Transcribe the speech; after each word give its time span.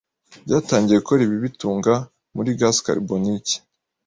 byatangiye 0.45 0.97
gukora 0.99 1.21
ibibitunga 1.25 1.93
muri 2.35 2.49
gazi 2.59 2.79
karubonike 2.85 3.55